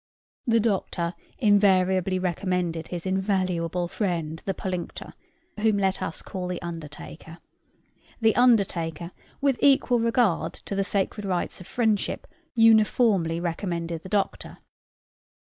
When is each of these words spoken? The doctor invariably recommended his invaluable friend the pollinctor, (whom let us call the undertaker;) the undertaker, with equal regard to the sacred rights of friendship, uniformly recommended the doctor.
The 0.47 0.59
doctor 0.59 1.13
invariably 1.37 2.17
recommended 2.17 2.87
his 2.87 3.05
invaluable 3.05 3.87
friend 3.87 4.41
the 4.45 4.53
pollinctor, 4.55 5.13
(whom 5.59 5.77
let 5.77 6.01
us 6.01 6.23
call 6.23 6.47
the 6.47 6.59
undertaker;) 6.63 7.37
the 8.19 8.35
undertaker, 8.35 9.11
with 9.41 9.59
equal 9.61 9.99
regard 9.99 10.53
to 10.53 10.73
the 10.73 10.83
sacred 10.83 11.23
rights 11.23 11.61
of 11.61 11.67
friendship, 11.67 12.25
uniformly 12.55 13.39
recommended 13.39 14.01
the 14.01 14.09
doctor. 14.09 14.57